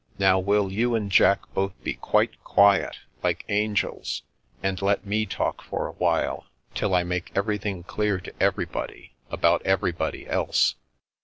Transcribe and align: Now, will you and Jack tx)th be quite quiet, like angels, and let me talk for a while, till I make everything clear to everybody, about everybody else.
Now, 0.17 0.39
will 0.39 0.71
you 0.71 0.95
and 0.95 1.11
Jack 1.11 1.41
tx)th 1.55 1.73
be 1.83 1.93
quite 1.93 2.43
quiet, 2.43 2.97
like 3.21 3.45
angels, 3.49 4.23
and 4.63 4.81
let 4.81 5.05
me 5.05 5.27
talk 5.27 5.61
for 5.61 5.85
a 5.85 5.91
while, 5.91 6.47
till 6.73 6.95
I 6.95 7.03
make 7.03 7.31
everything 7.35 7.83
clear 7.83 8.19
to 8.21 8.33
everybody, 8.41 9.13
about 9.29 9.61
everybody 9.61 10.27
else. 10.27 10.73